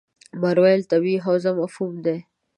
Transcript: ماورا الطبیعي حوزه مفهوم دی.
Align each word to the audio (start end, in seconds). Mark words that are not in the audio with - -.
ماورا 0.41 0.71
الطبیعي 0.79 1.17
حوزه 1.25 1.51
مفهوم 1.59 1.93
دی. 2.05 2.17